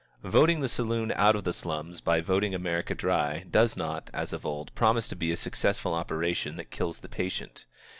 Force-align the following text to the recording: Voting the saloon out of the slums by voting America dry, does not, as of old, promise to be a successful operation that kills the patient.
Voting 0.23 0.61
the 0.61 0.67
saloon 0.67 1.11
out 1.15 1.35
of 1.35 1.43
the 1.43 1.53
slums 1.53 2.01
by 2.01 2.21
voting 2.21 2.55
America 2.55 2.95
dry, 2.95 3.45
does 3.51 3.77
not, 3.77 4.09
as 4.11 4.33
of 4.33 4.47
old, 4.47 4.73
promise 4.73 5.07
to 5.09 5.15
be 5.15 5.31
a 5.31 5.37
successful 5.37 5.93
operation 5.93 6.55
that 6.55 6.71
kills 6.71 7.01
the 7.01 7.07
patient. 7.07 7.65